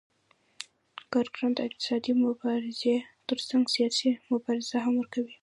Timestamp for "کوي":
5.13-5.35